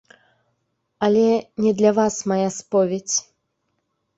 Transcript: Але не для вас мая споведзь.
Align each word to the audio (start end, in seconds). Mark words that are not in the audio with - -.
Але 1.07 1.27
не 1.65 1.71
для 1.81 1.91
вас 1.99 2.15
мая 2.33 2.49
споведзь. 2.59 3.17